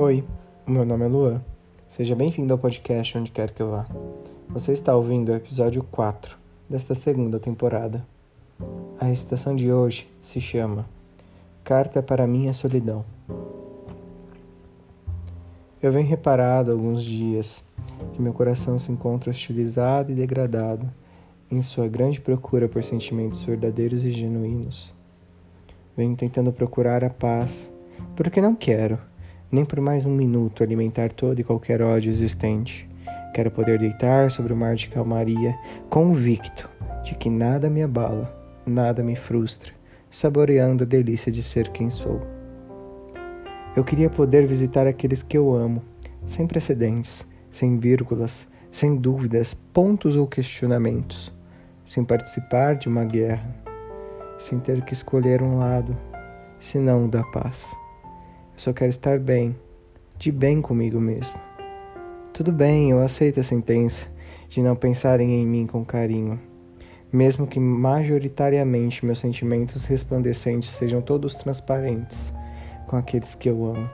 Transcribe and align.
Oi, 0.00 0.22
meu 0.64 0.84
nome 0.84 1.06
é 1.06 1.08
Luan. 1.08 1.42
Seja 1.88 2.14
bem-vindo 2.14 2.52
ao 2.52 2.58
podcast 2.58 3.18
onde 3.18 3.32
quer 3.32 3.50
que 3.50 3.60
eu 3.60 3.72
vá. 3.72 3.84
Você 4.48 4.70
está 4.70 4.94
ouvindo 4.94 5.32
o 5.32 5.34
episódio 5.34 5.82
4 5.90 6.38
desta 6.70 6.94
segunda 6.94 7.40
temporada. 7.40 8.06
A 9.00 9.06
recitação 9.06 9.56
de 9.56 9.72
hoje 9.72 10.08
se 10.22 10.40
chama 10.40 10.88
Carta 11.64 12.00
para 12.00 12.28
Minha 12.28 12.52
Solidão. 12.52 13.04
Eu 15.82 15.90
venho 15.90 16.06
reparado 16.06 16.70
alguns 16.70 17.02
dias 17.02 17.64
que 18.12 18.22
meu 18.22 18.32
coração 18.32 18.78
se 18.78 18.92
encontra 18.92 19.32
hostilizado 19.32 20.12
e 20.12 20.14
degradado 20.14 20.88
em 21.50 21.60
sua 21.60 21.88
grande 21.88 22.20
procura 22.20 22.68
por 22.68 22.84
sentimentos 22.84 23.42
verdadeiros 23.42 24.04
e 24.04 24.12
genuínos. 24.12 24.94
Venho 25.96 26.14
tentando 26.14 26.52
procurar 26.52 27.02
a 27.02 27.10
paz, 27.10 27.68
porque 28.14 28.40
não 28.40 28.54
quero, 28.54 28.96
nem 29.50 29.64
por 29.64 29.80
mais 29.80 30.04
um 30.04 30.14
minuto, 30.14 30.62
alimentar 30.62 31.10
todo 31.12 31.40
e 31.40 31.44
qualquer 31.44 31.80
ódio 31.80 32.10
existente. 32.10 32.88
Quero 33.34 33.50
poder 33.50 33.78
deitar 33.78 34.30
sobre 34.30 34.52
o 34.52 34.56
mar 34.56 34.74
de 34.74 34.88
calmaria, 34.88 35.56
convicto 35.88 36.68
de 37.02 37.14
que 37.14 37.30
nada 37.30 37.70
me 37.70 37.82
abala, 37.82 38.34
nada 38.66 39.02
me 39.02 39.16
frustra, 39.16 39.72
saboreando 40.10 40.84
a 40.84 40.86
delícia 40.86 41.32
de 41.32 41.42
ser 41.42 41.68
quem 41.68 41.88
sou. 41.88 42.20
Eu 43.74 43.84
queria 43.84 44.10
poder 44.10 44.46
visitar 44.46 44.86
aqueles 44.86 45.22
que 45.22 45.38
eu 45.38 45.54
amo, 45.54 45.82
sem 46.26 46.46
precedentes, 46.46 47.26
sem 47.50 47.78
vírgulas, 47.78 48.46
sem 48.70 48.96
dúvidas, 48.96 49.54
pontos 49.54 50.16
ou 50.16 50.26
questionamentos, 50.26 51.32
sem 51.84 52.04
participar 52.04 52.74
de 52.74 52.88
uma 52.88 53.04
guerra, 53.04 53.54
sem 54.36 54.58
ter 54.58 54.84
que 54.84 54.92
escolher 54.92 55.42
um 55.42 55.58
lado, 55.58 55.96
senão 56.58 57.06
o 57.06 57.08
da 57.08 57.22
paz. 57.24 57.70
Eu 58.58 58.62
só 58.62 58.72
quero 58.72 58.90
estar 58.90 59.20
bem, 59.20 59.54
de 60.18 60.32
bem 60.32 60.60
comigo 60.60 61.00
mesmo. 61.00 61.38
Tudo 62.34 62.50
bem, 62.50 62.90
eu 62.90 63.00
aceito 63.00 63.38
a 63.38 63.44
sentença 63.44 64.08
de 64.48 64.60
não 64.60 64.74
pensarem 64.74 65.32
em 65.32 65.46
mim 65.46 65.64
com 65.64 65.84
carinho, 65.84 66.40
mesmo 67.12 67.46
que 67.46 67.60
majoritariamente 67.60 69.06
meus 69.06 69.20
sentimentos 69.20 69.84
resplandecentes 69.84 70.70
sejam 70.70 71.00
todos 71.00 71.36
transparentes 71.36 72.34
com 72.88 72.96
aqueles 72.96 73.32
que 73.36 73.48
eu 73.48 73.64
amo, 73.64 73.88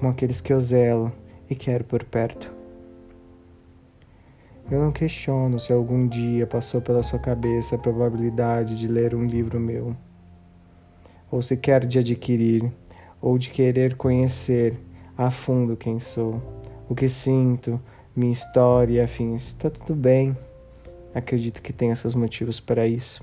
com 0.00 0.08
aqueles 0.08 0.40
que 0.40 0.52
eu 0.52 0.60
zelo 0.60 1.12
e 1.48 1.54
quero 1.54 1.84
por 1.84 2.02
perto. 2.02 2.52
Eu 4.68 4.80
não 4.80 4.90
questiono 4.90 5.60
se 5.60 5.72
algum 5.72 6.08
dia 6.08 6.44
passou 6.44 6.82
pela 6.82 7.04
sua 7.04 7.20
cabeça 7.20 7.76
a 7.76 7.78
probabilidade 7.78 8.76
de 8.76 8.88
ler 8.88 9.14
um 9.14 9.24
livro 9.24 9.60
meu, 9.60 9.96
ou 11.30 11.40
sequer 11.40 11.86
de 11.86 12.00
adquirir 12.00 12.68
ou 13.22 13.38
de 13.38 13.50
querer 13.50 13.94
conhecer 13.94 14.76
a 15.16 15.30
fundo 15.30 15.76
quem 15.76 16.00
sou, 16.00 16.42
o 16.88 16.94
que 16.94 17.08
sinto, 17.08 17.80
minha 18.14 18.32
história 18.32 18.94
e 18.94 19.00
afins. 19.00 19.46
Está 19.46 19.70
tudo 19.70 19.94
bem. 19.94 20.36
Acredito 21.14 21.62
que 21.62 21.72
tenha 21.72 21.94
seus 21.94 22.14
motivos 22.14 22.58
para 22.58 22.86
isso. 22.86 23.22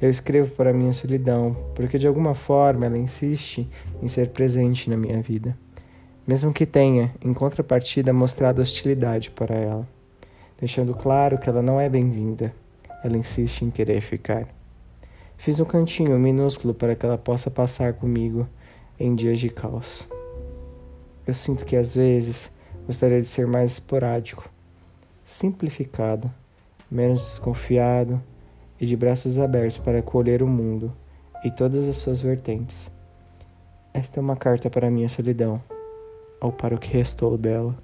Eu 0.00 0.10
escrevo 0.10 0.50
para 0.52 0.72
minha 0.72 0.92
solidão, 0.92 1.56
porque 1.74 1.98
de 1.98 2.06
alguma 2.06 2.34
forma 2.34 2.86
ela 2.86 2.98
insiste 2.98 3.68
em 4.02 4.06
ser 4.06 4.28
presente 4.28 4.88
na 4.88 4.96
minha 4.96 5.20
vida, 5.20 5.56
mesmo 6.26 6.52
que 6.52 6.66
tenha, 6.66 7.14
em 7.24 7.32
contrapartida, 7.32 8.12
mostrado 8.12 8.60
hostilidade 8.60 9.30
para 9.30 9.54
ela, 9.54 9.88
deixando 10.58 10.94
claro 10.94 11.38
que 11.38 11.48
ela 11.48 11.62
não 11.62 11.80
é 11.80 11.88
bem-vinda. 11.88 12.54
Ela 13.02 13.16
insiste 13.16 13.62
em 13.62 13.70
querer 13.70 14.00
ficar. 14.00 14.46
Fiz 15.36 15.60
um 15.60 15.64
cantinho 15.64 16.18
minúsculo 16.18 16.72
para 16.72 16.94
que 16.94 17.04
ela 17.04 17.18
possa 17.18 17.50
passar 17.50 17.92
comigo 17.94 18.48
em 18.98 19.14
dias 19.14 19.38
de 19.38 19.48
caos. 19.48 20.08
Eu 21.26 21.34
sinto 21.34 21.64
que 21.64 21.76
às 21.76 21.94
vezes 21.94 22.50
gostaria 22.86 23.18
de 23.18 23.26
ser 23.26 23.46
mais 23.46 23.72
esporádico, 23.72 24.48
simplificado, 25.24 26.30
menos 26.90 27.20
desconfiado 27.20 28.22
e 28.80 28.86
de 28.86 28.96
braços 28.96 29.38
abertos 29.38 29.78
para 29.78 29.98
acolher 29.98 30.42
o 30.42 30.46
mundo 30.46 30.92
e 31.44 31.50
todas 31.50 31.88
as 31.88 31.96
suas 31.96 32.20
vertentes. 32.20 32.90
Esta 33.92 34.18
é 34.18 34.22
uma 34.22 34.36
carta 34.36 34.68
para 34.68 34.90
minha 34.90 35.08
solidão, 35.08 35.62
ou 36.40 36.52
para 36.52 36.74
o 36.74 36.78
que 36.78 36.92
restou 36.92 37.38
dela. 37.38 37.76